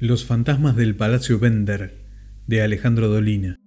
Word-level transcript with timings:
Los 0.00 0.24
fantasmas 0.24 0.76
del 0.76 0.94
Palacio 0.94 1.40
Bender 1.40 2.04
de 2.46 2.62
Alejandro 2.62 3.08
Dolina. 3.08 3.58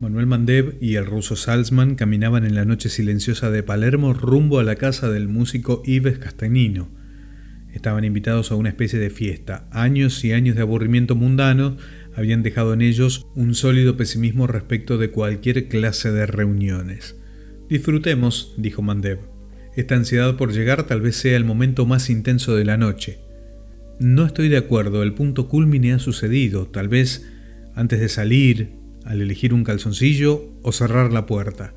Manuel 0.00 0.24
Mandev 0.24 0.78
y 0.80 0.94
el 0.94 1.04
ruso 1.04 1.36
Salzman 1.36 1.94
caminaban 1.94 2.46
en 2.46 2.54
la 2.54 2.64
noche 2.64 2.88
silenciosa 2.88 3.50
de 3.50 3.62
Palermo 3.62 4.14
rumbo 4.14 4.60
a 4.60 4.62
la 4.62 4.76
casa 4.76 5.10
del 5.10 5.28
músico 5.28 5.82
Ives 5.84 6.18
Castagnino. 6.18 6.88
Estaban 7.70 8.04
invitados 8.04 8.50
a 8.50 8.54
una 8.54 8.70
especie 8.70 8.98
de 8.98 9.10
fiesta. 9.10 9.68
Años 9.72 10.24
y 10.24 10.32
años 10.32 10.56
de 10.56 10.62
aburrimiento 10.62 11.14
mundano 11.14 11.76
habían 12.16 12.42
dejado 12.42 12.72
en 12.72 12.80
ellos 12.80 13.26
un 13.34 13.54
sólido 13.54 13.98
pesimismo 13.98 14.46
respecto 14.46 14.96
de 14.96 15.10
cualquier 15.10 15.68
clase 15.68 16.10
de 16.12 16.24
reuniones. 16.24 17.20
Disfrutemos, 17.68 18.54
dijo 18.56 18.80
Mandev. 18.80 19.37
Esta 19.78 19.94
ansiedad 19.94 20.36
por 20.36 20.52
llegar 20.52 20.88
tal 20.88 21.00
vez 21.00 21.14
sea 21.14 21.36
el 21.36 21.44
momento 21.44 21.86
más 21.86 22.10
intenso 22.10 22.56
de 22.56 22.64
la 22.64 22.76
noche. 22.76 23.20
No 24.00 24.26
estoy 24.26 24.48
de 24.48 24.56
acuerdo, 24.56 25.04
el 25.04 25.14
punto 25.14 25.48
culmine 25.48 25.92
ha 25.92 26.00
sucedido, 26.00 26.66
tal 26.66 26.88
vez 26.88 27.30
antes 27.76 28.00
de 28.00 28.08
salir, 28.08 28.72
al 29.04 29.20
elegir 29.20 29.54
un 29.54 29.62
calzoncillo 29.62 30.50
o 30.62 30.72
cerrar 30.72 31.12
la 31.12 31.26
puerta. 31.26 31.74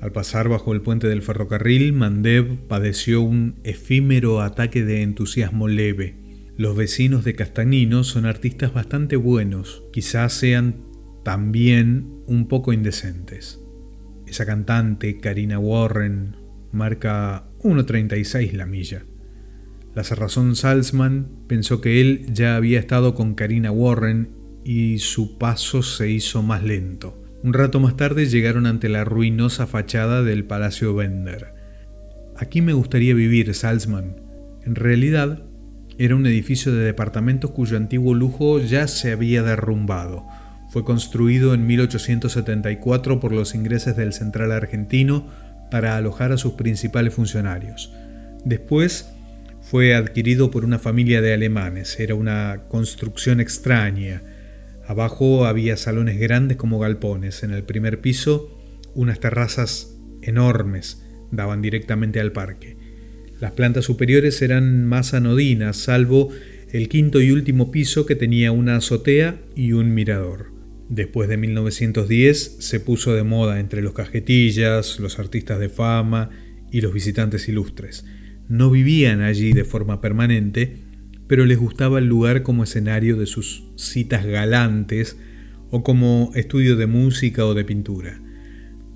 Al 0.00 0.10
pasar 0.10 0.48
bajo 0.48 0.72
el 0.72 0.80
puente 0.80 1.06
del 1.06 1.22
ferrocarril, 1.22 1.92
Mandev 1.92 2.66
padeció 2.66 3.22
un 3.22 3.60
efímero 3.62 4.40
ataque 4.40 4.84
de 4.84 5.02
entusiasmo 5.02 5.68
leve. 5.68 6.16
Los 6.56 6.76
vecinos 6.76 7.22
de 7.22 7.36
Castagnino 7.36 8.02
son 8.02 8.26
artistas 8.26 8.74
bastante 8.74 9.14
buenos, 9.14 9.84
quizás 9.92 10.32
sean 10.32 10.82
también 11.22 12.08
un 12.26 12.48
poco 12.48 12.72
indecentes. 12.72 13.60
Esa 14.26 14.46
cantante, 14.46 15.20
Karina 15.20 15.60
Warren, 15.60 16.45
marca 16.72 17.44
1.36 17.62 18.52
la 18.52 18.66
milla. 18.66 19.04
La 19.94 20.04
cerrazón 20.04 20.56
Salzman 20.56 21.28
pensó 21.46 21.80
que 21.80 22.00
él 22.00 22.26
ya 22.32 22.56
había 22.56 22.78
estado 22.78 23.14
con 23.14 23.34
Karina 23.34 23.70
Warren 23.70 24.30
y 24.64 24.98
su 24.98 25.38
paso 25.38 25.82
se 25.82 26.10
hizo 26.10 26.42
más 26.42 26.62
lento. 26.62 27.22
Un 27.42 27.52
rato 27.52 27.80
más 27.80 27.96
tarde 27.96 28.26
llegaron 28.26 28.66
ante 28.66 28.88
la 28.88 29.04
ruinosa 29.04 29.66
fachada 29.66 30.22
del 30.22 30.44
Palacio 30.44 30.94
Bender. 30.94 31.54
Aquí 32.36 32.60
me 32.60 32.72
gustaría 32.72 33.14
vivir, 33.14 33.54
Salzman. 33.54 34.16
En 34.64 34.74
realidad, 34.74 35.44
era 35.96 36.14
un 36.14 36.26
edificio 36.26 36.74
de 36.74 36.84
departamentos 36.84 37.52
cuyo 37.52 37.76
antiguo 37.76 38.14
lujo 38.14 38.58
ya 38.58 38.88
se 38.88 39.12
había 39.12 39.42
derrumbado. 39.42 40.26
Fue 40.68 40.84
construido 40.84 41.54
en 41.54 41.66
1874 41.66 43.20
por 43.20 43.32
los 43.32 43.54
ingleses 43.54 43.96
del 43.96 44.12
Central 44.12 44.52
Argentino 44.52 45.30
para 45.70 45.96
alojar 45.96 46.32
a 46.32 46.38
sus 46.38 46.52
principales 46.54 47.14
funcionarios. 47.14 47.92
Después 48.44 49.10
fue 49.60 49.94
adquirido 49.94 50.50
por 50.50 50.64
una 50.64 50.78
familia 50.78 51.20
de 51.20 51.34
alemanes. 51.34 51.98
Era 51.98 52.14
una 52.14 52.64
construcción 52.68 53.40
extraña. 53.40 54.22
Abajo 54.86 55.46
había 55.46 55.76
salones 55.76 56.18
grandes 56.18 56.56
como 56.56 56.78
galpones. 56.78 57.42
En 57.42 57.50
el 57.50 57.64
primer 57.64 58.00
piso 58.00 58.56
unas 58.94 59.20
terrazas 59.20 59.96
enormes 60.22 61.02
daban 61.30 61.62
directamente 61.62 62.20
al 62.20 62.32
parque. 62.32 62.76
Las 63.40 63.52
plantas 63.52 63.84
superiores 63.84 64.40
eran 64.40 64.86
más 64.86 65.12
anodinas, 65.12 65.76
salvo 65.76 66.30
el 66.72 66.88
quinto 66.88 67.20
y 67.20 67.30
último 67.32 67.70
piso 67.70 68.06
que 68.06 68.16
tenía 68.16 68.52
una 68.52 68.76
azotea 68.76 69.36
y 69.54 69.72
un 69.72 69.94
mirador. 69.94 70.55
Después 70.88 71.28
de 71.28 71.36
1910 71.36 72.58
se 72.60 72.80
puso 72.80 73.14
de 73.14 73.24
moda 73.24 73.58
entre 73.58 73.82
los 73.82 73.92
cajetillas, 73.92 75.00
los 75.00 75.18
artistas 75.18 75.58
de 75.58 75.68
fama 75.68 76.30
y 76.70 76.80
los 76.80 76.92
visitantes 76.92 77.48
ilustres. 77.48 78.04
No 78.48 78.70
vivían 78.70 79.20
allí 79.20 79.52
de 79.52 79.64
forma 79.64 80.00
permanente, 80.00 80.84
pero 81.26 81.44
les 81.44 81.58
gustaba 81.58 81.98
el 81.98 82.06
lugar 82.06 82.42
como 82.42 82.62
escenario 82.62 83.16
de 83.16 83.26
sus 83.26 83.64
citas 83.74 84.24
galantes 84.24 85.16
o 85.70 85.82
como 85.82 86.30
estudio 86.36 86.76
de 86.76 86.86
música 86.86 87.44
o 87.44 87.54
de 87.54 87.64
pintura. 87.64 88.20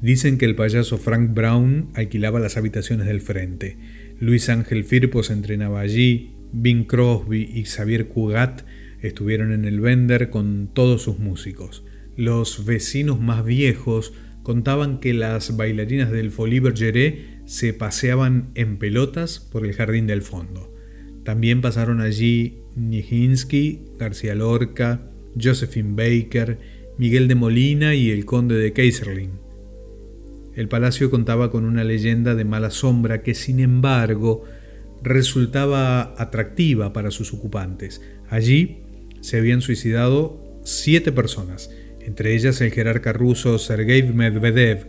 Dicen 0.01 0.39
que 0.39 0.47
el 0.47 0.55
payaso 0.55 0.97
Frank 0.97 1.35
Brown 1.35 1.91
alquilaba 1.95 2.39
las 2.39 2.57
habitaciones 2.57 3.07
del 3.07 3.21
frente. 3.21 3.77
Luis 4.21 4.49
Ángel 4.49 4.85
Firpos 4.85 5.31
entrenaba 5.31 5.81
allí, 5.81 6.31
Bing 6.53 6.85
Crosby 6.85 7.51
y 7.53 7.65
Xavier 7.65 8.09
Cugat 8.09 8.63
Estuvieron 9.03 9.53
en 9.53 9.65
el 9.65 9.81
vender 9.81 10.31
con 10.31 10.71
todos 10.73 11.03
sus 11.03 11.19
músicos. 11.19 11.85
Los 12.17 12.65
vecinos 12.65 13.21
más 13.21 13.45
viejos 13.45 14.13
contaban 14.43 15.01
que 15.01 15.15
las 15.15 15.57
bailarinas 15.57 16.11
del 16.11 16.31
Folie 16.31 16.61
Bergeret 16.61 17.47
se 17.47 17.73
paseaban 17.73 18.51
en 18.55 18.79
pelotas 18.79 19.41
por 19.41 19.65
el 19.65 19.73
jardín 19.75 20.07
del 20.07 20.23
fondo. 20.23 20.75
También 21.25 21.61
pasaron 21.61 22.01
allí 22.01 22.59
Nijinsky, 22.77 23.83
García 23.99 24.35
Lorca, 24.35 25.11
Josephine 25.41 25.95
Baker, 25.95 26.59
Miguel 26.99 27.29
de 27.29 27.35
Molina 27.35 27.95
y 27.95 28.11
el 28.11 28.25
conde 28.25 28.57
de 28.57 28.73
Kaiserling. 28.73 29.31
El 30.55 30.69
palacio 30.69 31.11
contaba 31.11 31.51
con 31.51 31.65
una 31.65 31.85
leyenda 31.85 32.35
de 32.35 32.45
mala 32.45 32.71
sombra 32.71 33.23
que, 33.23 33.35
sin 33.35 33.61
embargo, 33.61 34.45
resultaba 35.03 36.15
atractiva 36.21 36.93
para 36.93 37.11
sus 37.11 37.33
ocupantes. 37.33 38.03
Allí 38.29 38.83
se 39.21 39.39
habían 39.39 39.63
suicidado 39.63 40.61
siete 40.65 41.13
personas, 41.13 41.71
entre 42.01 42.35
ellas 42.35 42.61
el 42.61 42.73
jerarca 42.73 43.13
ruso 43.13 43.59
Sergei 43.59 44.03
Medvedev, 44.03 44.89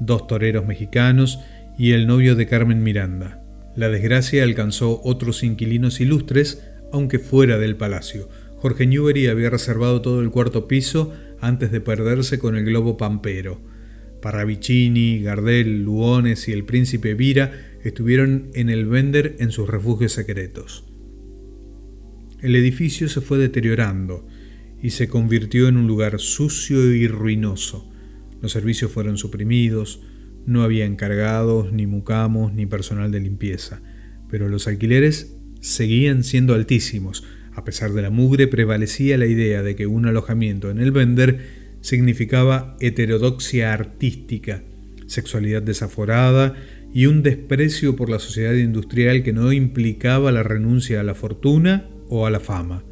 dos 0.00 0.26
toreros 0.26 0.66
mexicanos 0.66 1.40
y 1.78 1.92
el 1.92 2.06
novio 2.06 2.34
de 2.34 2.46
Carmen 2.46 2.82
Miranda. 2.82 3.42
La 3.74 3.88
desgracia 3.88 4.42
alcanzó 4.42 5.00
otros 5.02 5.42
inquilinos 5.42 6.00
ilustres, 6.00 6.62
aunque 6.92 7.18
fuera 7.18 7.58
del 7.58 7.76
palacio. 7.76 8.28
Jorge 8.58 8.86
Newbery 8.86 9.28
había 9.28 9.50
reservado 9.50 10.02
todo 10.02 10.20
el 10.20 10.30
cuarto 10.30 10.68
piso 10.68 11.12
antes 11.40 11.72
de 11.72 11.80
perderse 11.80 12.38
con 12.38 12.56
el 12.56 12.64
globo 12.64 12.96
pampero. 12.96 13.60
Parravicini, 14.20 15.20
Gardel, 15.22 15.82
Luones 15.82 16.46
y 16.48 16.52
el 16.52 16.64
príncipe 16.64 17.14
Vira 17.14 17.52
estuvieron 17.82 18.50
en 18.54 18.70
el 18.70 18.86
Bender 18.86 19.36
en 19.40 19.50
sus 19.50 19.68
refugios 19.68 20.12
secretos. 20.12 20.84
El 22.42 22.56
edificio 22.56 23.08
se 23.08 23.20
fue 23.20 23.38
deteriorando 23.38 24.26
y 24.82 24.90
se 24.90 25.06
convirtió 25.06 25.68
en 25.68 25.76
un 25.76 25.86
lugar 25.86 26.18
sucio 26.18 26.92
y 26.92 27.06
ruinoso. 27.06 27.88
Los 28.40 28.50
servicios 28.50 28.90
fueron 28.90 29.16
suprimidos, 29.16 30.02
no 30.44 30.64
había 30.64 30.84
encargados, 30.84 31.72
ni 31.72 31.86
mucamos, 31.86 32.52
ni 32.52 32.66
personal 32.66 33.12
de 33.12 33.20
limpieza, 33.20 33.80
pero 34.28 34.48
los 34.48 34.66
alquileres 34.66 35.36
seguían 35.60 36.24
siendo 36.24 36.54
altísimos. 36.54 37.22
A 37.52 37.64
pesar 37.64 37.92
de 37.92 38.02
la 38.02 38.10
mugre, 38.10 38.48
prevalecía 38.48 39.16
la 39.18 39.26
idea 39.26 39.62
de 39.62 39.76
que 39.76 39.86
un 39.86 40.06
alojamiento 40.06 40.68
en 40.68 40.80
el 40.80 40.90
vender 40.90 41.46
significaba 41.80 42.76
heterodoxia 42.80 43.72
artística, 43.72 44.64
sexualidad 45.06 45.62
desaforada 45.62 46.56
y 46.92 47.06
un 47.06 47.22
desprecio 47.22 47.94
por 47.94 48.10
la 48.10 48.18
sociedad 48.18 48.54
industrial 48.54 49.22
que 49.22 49.32
no 49.32 49.52
implicaba 49.52 50.32
la 50.32 50.42
renuncia 50.42 51.00
a 51.00 51.04
la 51.04 51.14
fortuna 51.14 51.88
o 52.12 52.26
a 52.26 52.30
la 52.30 52.40
fama. 52.40 52.84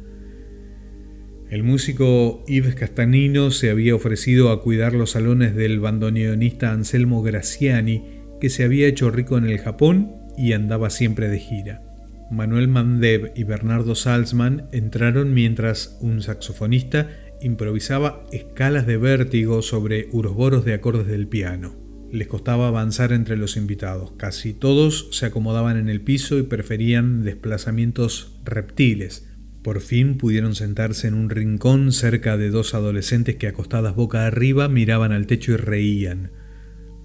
El 1.51 1.63
músico 1.63 2.43
Yves 2.47 2.75
Castanino 2.75 3.51
se 3.51 3.69
había 3.69 3.93
ofrecido 3.93 4.51
a 4.51 4.61
cuidar 4.61 4.93
los 4.93 5.11
salones 5.11 5.55
del 5.55 5.79
bandoneonista 5.79 6.71
Anselmo 6.71 7.21
Graciani, 7.21 8.03
que 8.39 8.49
se 8.49 8.63
había 8.63 8.87
hecho 8.87 9.11
rico 9.11 9.37
en 9.37 9.45
el 9.45 9.59
Japón 9.59 10.15
y 10.37 10.53
andaba 10.53 10.89
siempre 10.89 11.27
de 11.29 11.39
gira. 11.39 11.83
Manuel 12.31 12.67
Mandev 12.67 13.33
y 13.35 13.43
Bernardo 13.43 13.93
Salzman 13.93 14.69
entraron 14.71 15.33
mientras 15.33 15.97
un 16.01 16.21
saxofonista 16.21 17.09
improvisaba 17.41 18.25
escalas 18.31 18.87
de 18.87 18.97
vértigo 18.97 19.61
sobre 19.61 20.07
uroboros 20.11 20.65
de 20.65 20.73
acordes 20.73 21.07
del 21.07 21.27
piano. 21.27 21.75
Les 22.11 22.27
costaba 22.27 22.67
avanzar 22.67 23.13
entre 23.13 23.37
los 23.37 23.55
invitados. 23.55 24.11
Casi 24.17 24.53
todos 24.53 25.07
se 25.11 25.25
acomodaban 25.25 25.77
en 25.77 25.87
el 25.87 26.01
piso 26.01 26.37
y 26.37 26.43
preferían 26.43 27.23
desplazamientos 27.23 28.37
reptiles. 28.43 29.27
Por 29.63 29.79
fin 29.79 30.17
pudieron 30.17 30.53
sentarse 30.55 31.07
en 31.07 31.13
un 31.13 31.29
rincón 31.29 31.93
cerca 31.93 32.35
de 32.35 32.49
dos 32.49 32.73
adolescentes 32.73 33.37
que 33.37 33.47
acostadas 33.47 33.95
boca 33.95 34.25
arriba 34.25 34.67
miraban 34.67 35.13
al 35.13 35.25
techo 35.25 35.53
y 35.53 35.57
reían. 35.57 36.31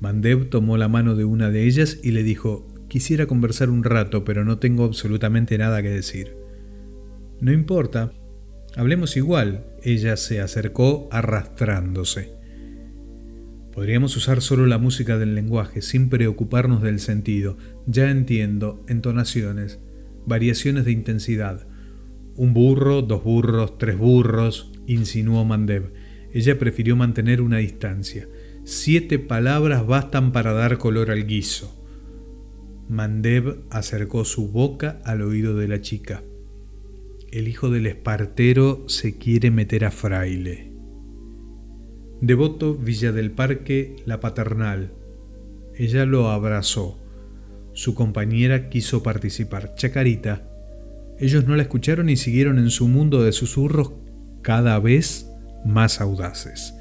Mandev 0.00 0.48
tomó 0.48 0.76
la 0.76 0.88
mano 0.88 1.14
de 1.14 1.25
una 1.25 1.50
de 1.50 1.66
ellas 1.66 1.98
y 2.02 2.10
le 2.10 2.22
dijo, 2.22 2.66
quisiera 2.88 3.26
conversar 3.26 3.70
un 3.70 3.84
rato, 3.84 4.25
pero 4.25 4.44
no 4.44 4.58
tengo 4.58 4.84
absolutamente 4.84 5.56
nada 5.56 5.82
que 5.82 5.90
decir. 5.90 6.36
No 7.40 7.52
importa, 7.52 8.12
hablemos 8.75 9.16
igual. 9.16 9.66
Ella 9.82 10.16
se 10.16 10.40
acercó 10.40 11.08
arrastrándose. 11.12 12.35
Podríamos 13.76 14.17
usar 14.17 14.40
solo 14.40 14.64
la 14.64 14.78
música 14.78 15.19
del 15.19 15.34
lenguaje 15.34 15.82
sin 15.82 16.08
preocuparnos 16.08 16.81
del 16.81 16.99
sentido. 16.99 17.58
Ya 17.87 18.11
entiendo, 18.11 18.82
entonaciones, 18.88 19.81
variaciones 20.25 20.87
de 20.87 20.93
intensidad. 20.93 21.69
Un 22.37 22.55
burro, 22.55 23.02
dos 23.02 23.23
burros, 23.23 23.76
tres 23.76 23.99
burros, 23.99 24.73
insinuó 24.87 25.44
Mandev. 25.44 25.93
Ella 26.32 26.58
prefirió 26.58 26.96
mantener 26.96 27.43
una 27.43 27.58
distancia. 27.58 28.26
Siete 28.64 29.19
palabras 29.19 29.87
bastan 29.87 30.32
para 30.32 30.55
dar 30.55 30.78
color 30.78 31.11
al 31.11 31.26
guiso. 31.26 31.84
Mandev 32.88 33.58
acercó 33.69 34.25
su 34.25 34.49
boca 34.49 35.02
al 35.05 35.20
oído 35.20 35.55
de 35.55 35.69
la 35.69 35.82
chica. 35.82 36.23
el 37.31 37.46
hijo 37.46 37.69
del 37.69 37.87
espartero 37.87 38.84
se 38.88 39.19
quiere 39.19 39.50
meter 39.50 39.84
a 39.84 39.90
fraile. 39.90 40.75
Devoto, 42.20 42.74
Villa 42.74 43.12
del 43.12 43.30
Parque, 43.30 43.96
la 44.06 44.20
paternal. 44.20 44.92
Ella 45.74 46.06
lo 46.06 46.30
abrazó. 46.30 46.98
Su 47.74 47.94
compañera 47.94 48.70
quiso 48.70 49.02
participar. 49.02 49.74
Chacarita. 49.74 50.42
Ellos 51.18 51.46
no 51.46 51.56
la 51.56 51.62
escucharon 51.62 52.08
y 52.08 52.16
siguieron 52.16 52.58
en 52.58 52.70
su 52.70 52.88
mundo 52.88 53.22
de 53.22 53.32
susurros 53.32 53.92
cada 54.40 54.78
vez 54.78 55.30
más 55.66 56.00
audaces. 56.00 56.74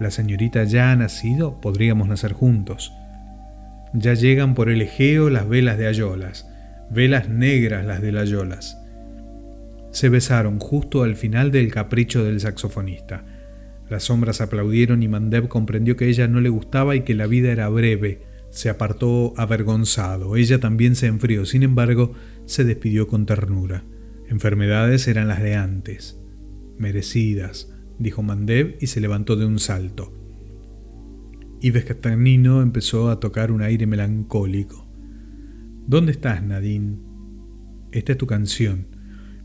La 0.00 0.10
señorita 0.10 0.64
ya 0.64 0.92
ha 0.92 0.96
nacido, 0.96 1.60
podríamos 1.60 2.08
nacer 2.08 2.32
juntos. 2.32 2.90
Ya 3.92 4.14
llegan 4.14 4.54
por 4.54 4.70
el 4.70 4.80
Egeo 4.80 5.28
las 5.28 5.46
velas 5.46 5.76
de 5.76 5.86
Ayolas, 5.86 6.48
velas 6.90 7.28
negras 7.28 7.84
las 7.84 8.00
de 8.00 8.18
Ayolas. 8.18 8.78
Se 9.92 10.08
besaron 10.08 10.58
justo 10.58 11.02
al 11.02 11.16
final 11.16 11.52
del 11.52 11.70
capricho 11.70 12.24
del 12.24 12.40
saxofonista. 12.40 13.24
Las 13.90 14.04
sombras 14.04 14.40
aplaudieron 14.40 15.02
y 15.02 15.08
Mandev 15.08 15.48
comprendió 15.48 15.96
que 15.96 16.08
ella 16.08 16.26
no 16.28 16.40
le 16.40 16.48
gustaba 16.48 16.96
y 16.96 17.02
que 17.02 17.14
la 17.14 17.26
vida 17.26 17.52
era 17.52 17.68
breve. 17.68 18.22
Se 18.50 18.70
apartó 18.70 19.34
avergonzado. 19.36 20.36
Ella 20.36 20.58
también 20.58 20.94
se 20.94 21.06
enfrió. 21.06 21.44
Sin 21.44 21.62
embargo, 21.62 22.12
se 22.46 22.64
despidió 22.64 23.08
con 23.08 23.26
ternura. 23.26 23.84
Enfermedades 24.28 25.06
eran 25.06 25.28
las 25.28 25.42
de 25.42 25.54
antes. 25.56 26.18
Merecidas, 26.78 27.72
dijo 27.98 28.22
Mandev 28.22 28.76
y 28.80 28.86
se 28.86 29.00
levantó 29.00 29.36
de 29.36 29.44
un 29.44 29.58
salto. 29.58 30.12
Ives 31.60 31.84
Castagnino 31.84 32.62
empezó 32.62 33.10
a 33.10 33.20
tocar 33.20 33.50
un 33.50 33.62
aire 33.62 33.86
melancólico. 33.86 34.86
¿Dónde 35.86 36.12
estás, 36.12 36.42
Nadine? 36.42 36.98
Esta 37.92 38.12
es 38.12 38.18
tu 38.18 38.26
canción. 38.26 38.93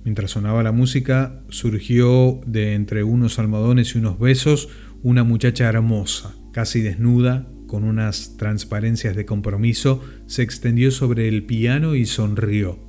Mientras 0.09 0.31
sonaba 0.31 0.63
la 0.63 0.71
música, 0.71 1.43
surgió 1.49 2.41
de 2.47 2.73
entre 2.73 3.03
unos 3.03 3.37
almohadones 3.37 3.93
y 3.93 3.99
unos 3.99 4.17
besos 4.17 4.67
una 5.03 5.23
muchacha 5.23 5.69
hermosa, 5.69 6.33
casi 6.51 6.81
desnuda, 6.81 7.47
con 7.67 7.83
unas 7.83 8.35
transparencias 8.35 9.15
de 9.15 9.27
compromiso, 9.27 10.03
se 10.25 10.41
extendió 10.41 10.89
sobre 10.89 11.27
el 11.27 11.45
piano 11.45 11.93
y 11.93 12.07
sonrió. 12.07 12.79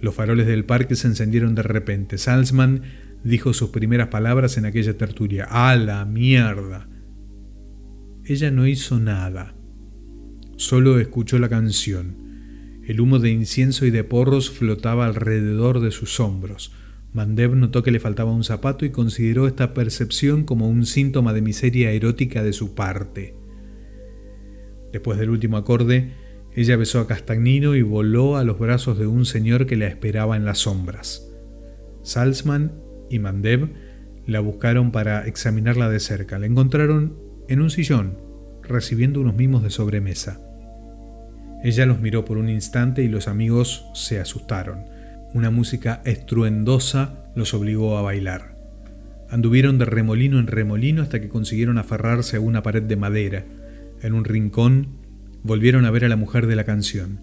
Los 0.00 0.14
faroles 0.14 0.46
del 0.46 0.64
parque 0.64 0.96
se 0.96 1.08
encendieron 1.08 1.54
de 1.54 1.62
repente. 1.62 2.16
Salzman 2.16 2.84
dijo 3.22 3.52
sus 3.52 3.68
primeras 3.68 4.08
palabras 4.08 4.56
en 4.56 4.64
aquella 4.64 4.96
tertulia. 4.96 5.44
¡A 5.50 5.76
la 5.76 6.06
mierda! 6.06 6.88
Ella 8.24 8.50
no 8.50 8.66
hizo 8.66 8.98
nada. 8.98 9.54
Solo 10.56 10.98
escuchó 10.98 11.38
la 11.38 11.50
canción. 11.50 12.21
El 12.84 13.00
humo 13.00 13.20
de 13.20 13.30
incienso 13.30 13.86
y 13.86 13.90
de 13.90 14.02
porros 14.02 14.50
flotaba 14.50 15.06
alrededor 15.06 15.80
de 15.80 15.92
sus 15.92 16.18
hombros. 16.18 16.72
Mandev 17.12 17.54
notó 17.54 17.82
que 17.82 17.92
le 17.92 18.00
faltaba 18.00 18.32
un 18.32 18.42
zapato 18.42 18.84
y 18.84 18.90
consideró 18.90 19.46
esta 19.46 19.72
percepción 19.72 20.44
como 20.44 20.68
un 20.68 20.84
síntoma 20.84 21.32
de 21.32 21.42
miseria 21.42 21.92
erótica 21.92 22.42
de 22.42 22.52
su 22.52 22.74
parte. 22.74 23.36
Después 24.92 25.18
del 25.18 25.30
último 25.30 25.58
acorde, 25.58 26.12
ella 26.54 26.76
besó 26.76 26.98
a 26.98 27.06
Castagnino 27.06 27.76
y 27.76 27.82
voló 27.82 28.36
a 28.36 28.44
los 28.44 28.58
brazos 28.58 28.98
de 28.98 29.06
un 29.06 29.26
señor 29.26 29.66
que 29.66 29.76
la 29.76 29.86
esperaba 29.86 30.36
en 30.36 30.44
las 30.44 30.58
sombras. 30.58 31.30
Salzman 32.02 32.72
y 33.10 33.20
Mandev 33.20 33.70
la 34.26 34.40
buscaron 34.40 34.90
para 34.90 35.26
examinarla 35.26 35.88
de 35.88 36.00
cerca. 36.00 36.38
La 36.38 36.46
encontraron 36.46 37.16
en 37.48 37.60
un 37.60 37.70
sillón, 37.70 38.18
recibiendo 38.62 39.20
unos 39.20 39.36
mimos 39.36 39.62
de 39.62 39.70
sobremesa. 39.70 40.51
Ella 41.62 41.86
los 41.86 42.00
miró 42.00 42.24
por 42.24 42.38
un 42.38 42.48
instante 42.48 43.02
y 43.02 43.08
los 43.08 43.28
amigos 43.28 43.86
se 43.94 44.18
asustaron. 44.18 44.84
Una 45.32 45.50
música 45.50 46.02
estruendosa 46.04 47.24
los 47.36 47.54
obligó 47.54 47.96
a 47.96 48.02
bailar. 48.02 48.56
Anduvieron 49.30 49.78
de 49.78 49.84
remolino 49.84 50.38
en 50.38 50.46
remolino 50.46 51.02
hasta 51.02 51.20
que 51.20 51.28
consiguieron 51.28 51.78
aferrarse 51.78 52.36
a 52.36 52.40
una 52.40 52.62
pared 52.62 52.82
de 52.82 52.96
madera. 52.96 53.44
En 54.02 54.12
un 54.12 54.24
rincón 54.24 54.88
volvieron 55.42 55.84
a 55.84 55.90
ver 55.90 56.04
a 56.04 56.08
la 56.08 56.16
mujer 56.16 56.46
de 56.46 56.56
la 56.56 56.64
canción. 56.64 57.20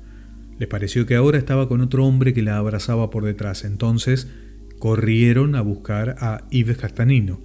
Les 0.57 0.67
pareció 0.67 1.05
que 1.05 1.15
ahora 1.15 1.37
estaba 1.37 1.67
con 1.67 1.81
otro 1.81 2.05
hombre 2.05 2.33
que 2.33 2.41
la 2.41 2.57
abrazaba 2.57 3.09
por 3.09 3.25
detrás. 3.25 3.63
Entonces 3.63 4.27
corrieron 4.79 5.55
a 5.55 5.61
buscar 5.61 6.15
a 6.19 6.47
Yves 6.49 6.77
Castanino. 6.77 7.41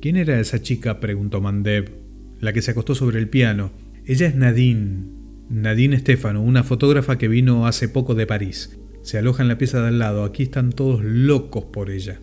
¿Quién 0.00 0.16
era 0.16 0.40
esa 0.40 0.60
chica? 0.60 0.98
preguntó 0.98 1.40
Mandev, 1.40 1.92
la 2.40 2.52
que 2.52 2.60
se 2.60 2.72
acostó 2.72 2.96
sobre 2.96 3.20
el 3.20 3.28
piano. 3.28 3.70
Ella 4.04 4.26
es 4.26 4.34
Nadine, 4.34 5.21
Nadine 5.52 5.98
Stefano, 5.98 6.40
una 6.40 6.62
fotógrafa 6.62 7.18
que 7.18 7.28
vino 7.28 7.66
hace 7.66 7.86
poco 7.86 8.14
de 8.14 8.26
París. 8.26 8.80
Se 9.02 9.18
aloja 9.18 9.42
en 9.42 9.48
la 9.48 9.58
pieza 9.58 9.82
de 9.82 9.88
al 9.88 9.98
lado. 9.98 10.24
Aquí 10.24 10.44
están 10.44 10.72
todos 10.72 11.04
locos 11.04 11.64
por 11.64 11.90
ella. 11.90 12.22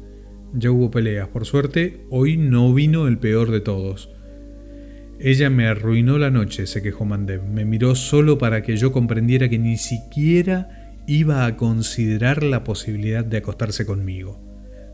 Ya 0.55 0.71
hubo 0.71 0.89
peleas. 0.89 1.27
Por 1.27 1.45
suerte, 1.45 2.07
hoy 2.09 2.37
no 2.37 2.73
vino 2.73 3.07
el 3.07 3.19
peor 3.19 3.51
de 3.51 3.59
todos. 3.61 4.09
Ella 5.19 5.51
me 5.51 5.67
arruinó 5.67 6.17
la 6.17 6.31
noche, 6.31 6.65
se 6.65 6.81
quejó 6.81 7.05
Mandev. 7.05 7.43
Me 7.43 7.65
miró 7.65 7.93
solo 7.93 8.39
para 8.39 8.63
que 8.63 8.77
yo 8.77 8.91
comprendiera 8.91 9.47
que 9.47 9.59
ni 9.59 9.77
siquiera 9.77 10.95
iba 11.05 11.45
a 11.45 11.55
considerar 11.55 12.41
la 12.41 12.63
posibilidad 12.63 13.23
de 13.23 13.37
acostarse 13.37 13.85
conmigo. 13.85 14.43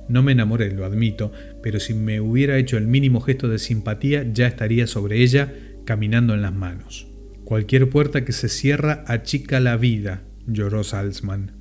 No 0.09 0.23
me 0.23 0.33
enamoré, 0.33 0.73
lo 0.73 0.83
admito, 0.83 1.31
pero 1.63 1.79
si 1.79 1.93
me 1.93 2.19
hubiera 2.19 2.57
hecho 2.57 2.77
el 2.77 2.85
mínimo 2.85 3.21
gesto 3.21 3.47
de 3.47 3.59
simpatía, 3.59 4.29
ya 4.33 4.45
estaría 4.45 4.87
sobre 4.87 5.21
ella, 5.21 5.53
caminando 5.85 6.33
en 6.33 6.41
las 6.41 6.53
manos. 6.53 7.14
Cualquier 7.45 7.87
puerta 7.91 8.25
que 8.25 8.31
se 8.31 8.49
cierra 8.49 9.03
achica 9.05 9.59
la 9.59 9.77
vida, 9.77 10.23
lloró 10.47 10.83
Salzman. 10.83 11.51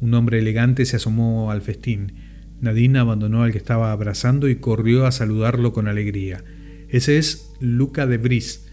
Un 0.00 0.12
hombre 0.12 0.40
elegante 0.40 0.84
se 0.86 0.96
asomó 0.96 1.52
al 1.52 1.62
festín. 1.62 2.14
Nadine 2.60 2.98
abandonó 2.98 3.44
al 3.44 3.52
que 3.52 3.58
estaba 3.58 3.92
abrazando 3.92 4.48
y 4.48 4.56
corrió 4.56 5.06
a 5.06 5.12
saludarlo 5.12 5.72
con 5.72 5.86
alegría. 5.86 6.42
Ese 6.88 7.16
es 7.16 7.52
Luca 7.60 8.08
de 8.08 8.18
Bris, 8.18 8.66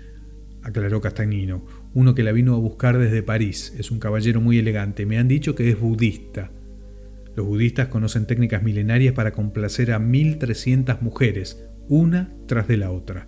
aclaró 0.64 1.00
Castagnino, 1.00 1.64
uno 1.94 2.16
que 2.16 2.24
la 2.24 2.32
vino 2.32 2.56
a 2.56 2.60
buscar 2.60 2.98
desde 2.98 3.22
París. 3.22 3.76
Es 3.78 3.92
un 3.92 4.00
caballero 4.00 4.42
muy 4.42 4.58
elegante. 4.58 5.06
Me 5.06 5.20
han 5.20 5.28
dicho 5.28 5.54
que 5.54 5.70
es 5.70 5.80
budista. 5.80 6.50
Los 7.36 7.46
budistas 7.46 7.90
conocen 7.90 8.26
técnicas 8.26 8.64
milenarias 8.64 9.14
para 9.14 9.32
complacer 9.32 9.92
a 9.92 10.00
1300 10.00 11.04
mujeres, 11.04 11.64
una 11.88 12.34
tras 12.48 12.68
de 12.68 12.78
la 12.78 12.90
otra. 12.90 13.28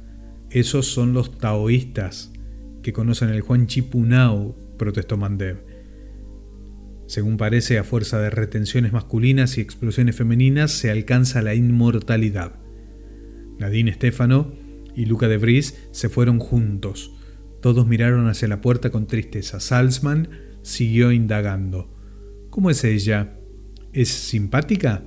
Esos 0.49 0.87
son 0.87 1.13
los 1.13 1.37
taoístas, 1.37 2.32
que 2.83 2.93
conocen 2.93 3.29
el 3.29 3.41
Juan 3.41 3.65
Chipunao, 3.65 4.55
protestó 4.77 5.17
Mandev. 5.17 5.65
Según 7.07 7.37
parece, 7.37 7.79
a 7.79 7.83
fuerza 7.83 8.19
de 8.19 8.29
retenciones 8.29 8.93
masculinas 8.93 9.57
y 9.57 9.61
explosiones 9.61 10.15
femeninas 10.15 10.71
se 10.71 10.91
alcanza 10.91 11.41
la 11.41 11.55
inmortalidad. 11.55 12.59
Nadine 13.59 13.93
Stefano 13.93 14.53
y 14.95 15.05
Luca 15.05 15.27
de 15.27 15.37
Vries 15.37 15.87
se 15.91 16.09
fueron 16.09 16.39
juntos. 16.39 17.13
Todos 17.61 17.87
miraron 17.87 18.27
hacia 18.27 18.47
la 18.47 18.61
puerta 18.61 18.89
con 18.89 19.07
tristeza. 19.07 19.59
Salzman 19.59 20.29
siguió 20.61 21.11
indagando. 21.11 21.93
¿Cómo 22.49 22.69
es 22.69 22.83
ella? 22.83 23.37
¿Es 23.93 24.09
simpática? 24.09 25.03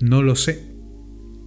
No 0.00 0.22
lo 0.22 0.34
sé. 0.34 0.72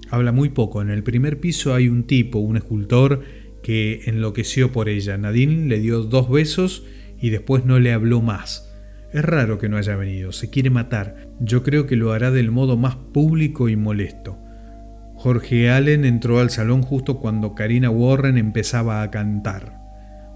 Habla 0.10 0.32
muy 0.32 0.50
poco. 0.50 0.82
En 0.82 0.90
el 0.90 1.04
primer 1.04 1.40
piso 1.40 1.74
hay 1.74 1.90
un 1.90 2.04
tipo, 2.04 2.40
un 2.40 2.58
escultor, 2.58 3.24
que 3.66 4.02
enloqueció 4.06 4.72
por 4.72 4.90
ella. 4.90 5.18
Nadine 5.18 5.66
le 5.66 5.80
dio 5.80 6.04
dos 6.04 6.30
besos 6.30 6.84
y 7.20 7.32
después 7.32 7.66
no 7.66 7.80
le 7.80 7.94
habló 7.94 8.22
más. 8.22 8.72
Es 9.12 9.26
raro 9.26 9.58
que 9.58 9.70
no 9.70 9.78
haya 9.78 9.96
venido, 9.96 10.32
se 10.34 10.52
quiere 10.52 10.70
matar. 10.70 11.30
Yo 11.40 11.64
creo 11.64 11.88
que 11.88 11.96
lo 11.96 12.14
hará 12.14 12.30
del 12.30 12.52
modo 12.52 12.78
más 12.78 12.96
público 12.96 13.68
y 13.68 13.76
molesto. 13.76 14.38
Jorge 15.16 15.72
Allen 15.72 16.06
entró 16.06 16.38
al 16.38 16.52
salón 16.52 16.84
justo 16.84 17.18
cuando 17.18 17.56
Karina 17.56 17.90
Warren 17.90 18.38
empezaba 18.38 19.02
a 19.02 19.10
cantar. 19.10 19.80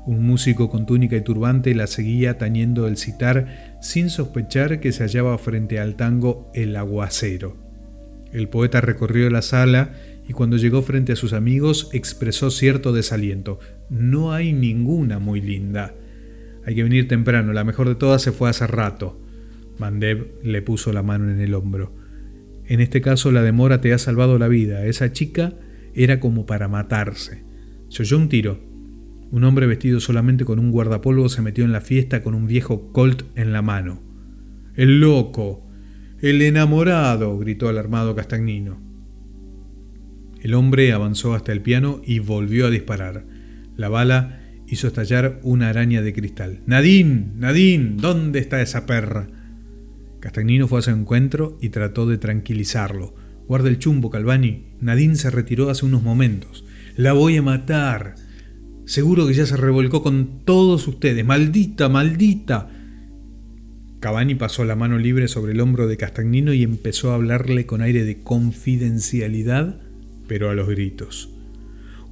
Un 0.08 0.26
músico 0.26 0.72
con 0.72 0.88
túnica 0.88 1.16
y 1.16 1.22
turbante 1.22 1.76
la 1.76 1.86
seguía 1.86 2.40
tañendo 2.40 2.88
el 2.88 2.98
citar 2.98 3.78
sin 3.80 4.10
sospechar 4.10 4.80
que 4.80 4.92
se 4.92 5.04
hallaba 5.04 5.38
frente 5.38 5.80
al 5.80 5.94
tango 5.94 6.50
El 6.56 6.76
Aguacero. 6.76 7.58
El 8.32 8.50
poeta 8.50 8.82
recorrió 8.82 9.30
la 9.30 9.44
sala 9.44 9.92
y 10.30 10.34
cuando 10.34 10.58
llegó 10.58 10.84
frente 10.84 11.12
a 11.12 11.16
sus 11.16 11.34
amigos 11.34 11.90
expresó 11.92 12.52
cierto 12.52 12.94
desaliento. 12.94 13.60
No 13.90 14.32
hay 14.32 14.54
ninguna 14.54 15.18
muy 15.18 15.42
linda. 15.42 15.96
Hay 16.64 16.76
que 16.76 16.84
venir 16.84 17.08
temprano, 17.08 17.52
la 17.52 17.64
mejor 17.64 17.90
de 17.90 17.96
todas 17.96 18.22
se 18.22 18.32
fue 18.32 18.48
hace 18.48 18.68
rato. 18.68 19.20
Mandev 19.80 20.28
le 20.44 20.62
puso 20.62 20.94
la 20.94 21.02
mano 21.02 21.32
en 21.32 21.40
el 21.40 21.56
hombro. 21.56 21.96
En 22.68 22.80
este 22.80 23.02
caso 23.02 23.32
la 23.32 23.42
demora 23.42 23.82
te 23.82 23.92
ha 23.92 23.98
salvado 23.98 24.38
la 24.38 24.48
vida. 24.48 24.86
Esa 24.86 25.12
chica 25.12 25.56
era 25.96 26.20
como 26.20 26.46
para 26.46 26.68
matarse. 26.68 27.44
Se 27.88 28.04
oyó 28.04 28.20
un 28.20 28.30
tiro. 28.30 28.60
Un 29.32 29.44
hombre 29.46 29.66
vestido 29.66 30.00
solamente 30.00 30.46
con 30.46 30.60
un 30.60 30.70
guardapolvo 30.70 31.28
se 31.30 31.42
metió 31.42 31.66
en 31.66 31.72
la 31.72 31.82
fiesta 31.82 32.22
con 32.22 32.36
un 32.36 32.46
viejo 32.46 32.92
Colt 32.92 33.24
en 33.34 33.52
la 33.52 33.64
mano. 33.64 34.04
¡El 34.76 35.00
loco! 35.00 35.68
¡El 36.22 36.40
enamorado! 36.44 37.36
gritó 37.40 37.68
alarmado 37.68 38.16
Castagnino. 38.16 38.89
El 40.42 40.54
hombre 40.54 40.92
avanzó 40.94 41.34
hasta 41.34 41.52
el 41.52 41.62
piano 41.62 42.02
y 42.06 42.20
volvió 42.20 42.68
a 42.68 42.70
disparar. 42.70 43.26
La 43.76 43.90
bala 43.90 44.40
hizo 44.68 44.88
estallar 44.88 45.40
una 45.44 45.70
araña 45.70 46.02
de 46.02 46.14
cristal. 46.14 46.62
Nadine, 46.66 47.32
Nadine, 47.36 47.96
¿dónde 47.98 48.40
está 48.40 48.62
esa 48.62 48.86
perra? 48.86 49.28
Castagnino 50.20 50.68
fue 50.68 50.80
a 50.80 50.82
su 50.82 50.92
encuentro 50.92 51.58
y 51.62 51.70
trató 51.70 52.06
de 52.06 52.18
tranquilizarlo. 52.18 53.16
Guarda 53.48 53.70
el 53.70 53.80
chumbo, 53.80 54.10
Calvani. 54.10 54.66
Nadine 54.80 55.16
se 55.16 55.32
retiró 55.32 55.70
hace 55.70 55.86
unos 55.86 56.04
momentos. 56.04 56.66
La 56.96 57.14
voy 57.14 57.38
a 57.38 57.42
matar. 57.42 58.16
Seguro 58.86 59.28
que 59.28 59.34
ya 59.34 59.46
se 59.46 59.58
revolcó 59.58 60.04
con 60.04 60.44
todos 60.46 60.88
ustedes. 60.88 61.26
Maldita, 61.26 61.90
maldita. 61.90 62.70
Cavani 64.00 64.36
pasó 64.36 64.64
la 64.64 64.76
mano 64.76 64.98
libre 64.98 65.28
sobre 65.28 65.52
el 65.52 65.62
hombro 65.62 65.88
de 65.88 65.98
Castagnino 65.98 66.54
y 66.54 66.64
empezó 66.64 67.12
a 67.12 67.16
hablarle 67.16 67.66
con 67.66 67.82
aire 67.82 68.06
de 68.06 68.22
confidencialidad, 68.22 69.82
pero 70.30 70.50
a 70.50 70.54
los 70.54 70.70
gritos. 70.70 71.30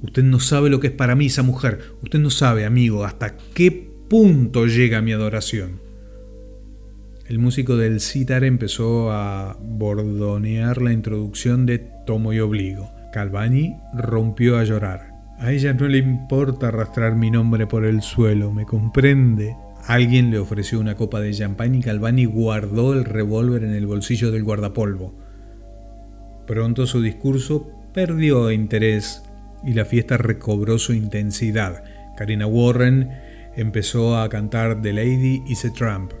Usted 0.02 0.22
no 0.22 0.40
sabe 0.40 0.68
lo 0.68 0.80
que 0.80 0.88
es 0.88 0.92
para 0.92 1.14
mí 1.14 1.26
esa 1.26 1.42
mujer. 1.42 1.94
Usted 2.02 2.18
no 2.18 2.28
sabe, 2.28 2.66
amigo, 2.66 3.04
hasta 3.04 3.36
qué 3.54 3.70
punto 4.08 4.66
llega 4.66 5.00
mi 5.00 5.12
adoración. 5.12 5.80
El 7.26 7.38
músico 7.38 7.76
del 7.76 8.00
citar 8.00 8.44
empezó 8.44 9.10
a 9.12 9.56
bordonear 9.60 10.80
la 10.82 10.92
introducción 10.92 11.66
de 11.66 11.78
Tomo 11.78 12.32
y 12.32 12.40
Obligo. 12.40 12.90
Calvani 13.12 13.76
rompió 13.94 14.58
a 14.58 14.64
llorar. 14.64 15.12
A 15.38 15.52
ella 15.52 15.72
no 15.72 15.86
le 15.88 15.98
importa 15.98 16.68
arrastrar 16.68 17.14
mi 17.14 17.30
nombre 17.30 17.66
por 17.66 17.84
el 17.84 18.02
suelo, 18.02 18.52
¿me 18.52 18.64
comprende? 18.64 19.56
Alguien 19.86 20.30
le 20.30 20.38
ofreció 20.38 20.80
una 20.80 20.96
copa 20.96 21.20
de 21.20 21.32
champán 21.32 21.74
y 21.74 21.80
Calvani 21.80 22.24
guardó 22.24 22.92
el 22.92 23.04
revólver 23.04 23.62
en 23.62 23.74
el 23.74 23.86
bolsillo 23.86 24.30
del 24.30 24.44
guardapolvo. 24.44 25.14
Pronto 26.46 26.86
su 26.86 27.02
discurso 27.02 27.77
perdió 27.92 28.50
interés 28.50 29.22
y 29.64 29.74
la 29.74 29.84
fiesta 29.84 30.16
recobró 30.16 30.78
su 30.78 30.92
intensidad. 30.92 31.84
Karina 32.16 32.46
Warren 32.46 33.10
empezó 33.56 34.18
a 34.18 34.28
cantar 34.28 34.82
The 34.82 34.92
Lady 34.92 35.42
is 35.46 35.64
a 35.64 35.72
Trump. 35.72 36.12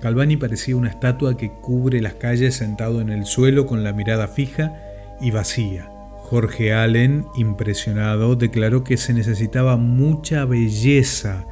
Calvani 0.00 0.36
parecía 0.36 0.76
una 0.76 0.90
estatua 0.90 1.36
que 1.36 1.50
cubre 1.50 2.00
las 2.00 2.14
calles 2.14 2.54
sentado 2.54 3.00
en 3.00 3.08
el 3.08 3.24
suelo 3.24 3.66
con 3.66 3.82
la 3.82 3.92
mirada 3.92 4.28
fija 4.28 4.74
y 5.20 5.30
vacía. 5.30 5.90
Jorge 6.18 6.74
Allen, 6.74 7.24
impresionado, 7.36 8.36
declaró 8.36 8.84
que 8.84 8.96
se 8.96 9.14
necesitaba 9.14 9.76
mucha 9.76 10.44
belleza 10.44 11.46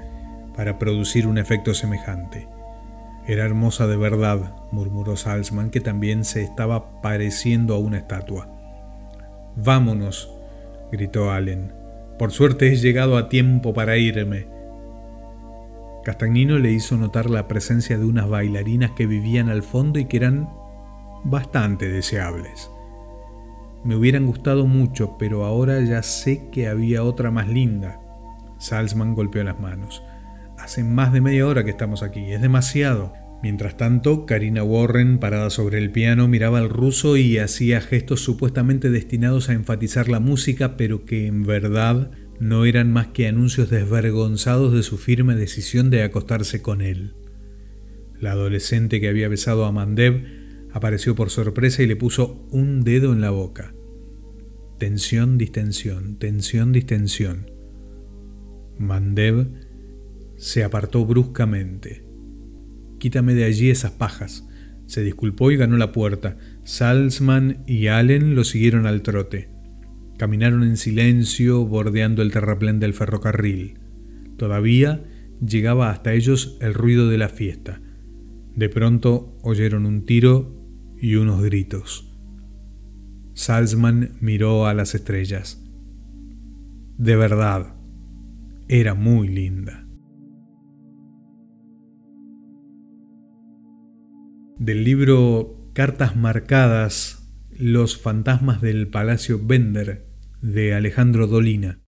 para 0.54 0.78
producir 0.78 1.26
un 1.26 1.38
efecto 1.38 1.74
semejante. 1.74 2.46
Era 3.26 3.44
hermosa 3.44 3.86
de 3.86 3.96
verdad, 3.96 4.54
murmuró 4.70 5.16
Salzman, 5.16 5.70
que 5.70 5.80
también 5.80 6.24
se 6.24 6.42
estaba 6.42 7.00
pareciendo 7.00 7.74
a 7.74 7.78
una 7.78 7.98
estatua. 7.98 8.55
Vámonos, 9.56 10.30
gritó 10.92 11.30
Allen. 11.32 11.72
Por 12.18 12.30
suerte 12.30 12.68
he 12.68 12.76
llegado 12.76 13.16
a 13.16 13.28
tiempo 13.30 13.72
para 13.72 13.96
irme. 13.96 14.46
Castagnino 16.04 16.58
le 16.58 16.72
hizo 16.72 16.96
notar 16.96 17.30
la 17.30 17.48
presencia 17.48 17.98
de 17.98 18.04
unas 18.04 18.28
bailarinas 18.28 18.92
que 18.92 19.06
vivían 19.06 19.48
al 19.48 19.62
fondo 19.62 19.98
y 19.98 20.04
que 20.04 20.18
eran 20.18 20.48
bastante 21.24 21.88
deseables. 21.88 22.70
Me 23.82 23.96
hubieran 23.96 24.26
gustado 24.26 24.66
mucho, 24.66 25.16
pero 25.18 25.44
ahora 25.44 25.80
ya 25.80 26.02
sé 26.02 26.48
que 26.50 26.68
había 26.68 27.02
otra 27.02 27.30
más 27.30 27.48
linda. 27.48 27.98
Salzman 28.58 29.14
golpeó 29.14 29.42
las 29.42 29.58
manos. 29.58 30.02
Hace 30.58 30.84
más 30.84 31.12
de 31.12 31.20
media 31.20 31.46
hora 31.46 31.64
que 31.64 31.70
estamos 31.70 32.02
aquí, 32.02 32.32
es 32.32 32.42
demasiado. 32.42 33.12
Mientras 33.42 33.76
tanto, 33.76 34.26
Karina 34.26 34.62
Warren, 34.62 35.18
parada 35.18 35.50
sobre 35.50 35.78
el 35.78 35.90
piano, 35.90 36.26
miraba 36.26 36.58
al 36.58 36.70
ruso 36.70 37.16
y 37.16 37.38
hacía 37.38 37.80
gestos 37.80 38.20
supuestamente 38.20 38.90
destinados 38.90 39.48
a 39.48 39.52
enfatizar 39.52 40.08
la 40.08 40.20
música, 40.20 40.76
pero 40.76 41.04
que 41.04 41.26
en 41.26 41.44
verdad 41.44 42.10
no 42.40 42.64
eran 42.64 42.92
más 42.92 43.08
que 43.08 43.28
anuncios 43.28 43.70
desvergonzados 43.70 44.72
de 44.72 44.82
su 44.82 44.98
firme 44.98 45.36
decisión 45.36 45.90
de 45.90 46.02
acostarse 46.02 46.62
con 46.62 46.80
él. 46.80 47.14
La 48.18 48.32
adolescente 48.32 49.00
que 49.00 49.08
había 49.08 49.28
besado 49.28 49.66
a 49.66 49.72
Mandev 49.72 50.24
apareció 50.72 51.14
por 51.14 51.30
sorpresa 51.30 51.82
y 51.82 51.86
le 51.86 51.96
puso 51.96 52.46
un 52.50 52.82
dedo 52.82 53.12
en 53.12 53.20
la 53.20 53.30
boca. 53.30 53.74
Tensión, 54.78 55.38
distensión, 55.38 56.18
tensión, 56.18 56.72
distensión. 56.72 57.50
Mandev 58.78 59.48
se 60.36 60.64
apartó 60.64 61.04
bruscamente. 61.06 62.05
Quítame 63.06 63.34
de 63.34 63.44
allí 63.44 63.70
esas 63.70 63.92
pajas. 63.92 64.48
Se 64.86 65.04
disculpó 65.04 65.52
y 65.52 65.56
ganó 65.56 65.76
la 65.76 65.92
puerta. 65.92 66.38
Salzman 66.64 67.62
y 67.64 67.86
Allen 67.86 68.34
lo 68.34 68.42
siguieron 68.42 68.84
al 68.84 69.02
trote. 69.02 69.48
Caminaron 70.18 70.64
en 70.64 70.76
silencio 70.76 71.64
bordeando 71.64 72.20
el 72.20 72.32
terraplén 72.32 72.80
del 72.80 72.94
ferrocarril. 72.94 73.78
Todavía 74.36 75.04
llegaba 75.40 75.90
hasta 75.90 76.14
ellos 76.14 76.58
el 76.60 76.74
ruido 76.74 77.08
de 77.08 77.16
la 77.16 77.28
fiesta. 77.28 77.80
De 78.56 78.68
pronto 78.68 79.38
oyeron 79.40 79.86
un 79.86 80.04
tiro 80.04 80.60
y 81.00 81.14
unos 81.14 81.40
gritos. 81.44 82.12
Salzman 83.34 84.16
miró 84.18 84.66
a 84.66 84.74
las 84.74 84.96
estrellas. 84.96 85.64
De 86.98 87.14
verdad, 87.14 87.76
era 88.66 88.94
muy 88.94 89.28
linda. 89.28 89.85
Del 94.58 94.84
libro 94.84 95.70
Cartas 95.74 96.16
marcadas, 96.16 97.28
Los 97.50 97.98
fantasmas 97.98 98.62
del 98.62 98.88
Palacio 98.88 99.38
Bender 99.38 100.06
de 100.40 100.72
Alejandro 100.72 101.26
Dolina. 101.26 101.85